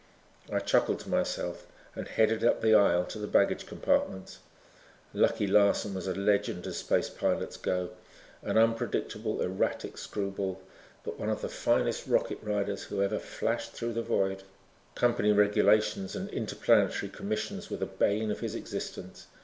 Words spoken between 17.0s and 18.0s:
commissions were the